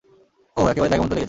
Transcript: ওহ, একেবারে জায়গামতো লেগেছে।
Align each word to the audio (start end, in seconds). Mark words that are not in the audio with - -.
ওহ, 0.57 0.65
একেবারে 0.71 0.91
জায়গামতো 0.91 1.13
লেগেছে। 1.13 1.19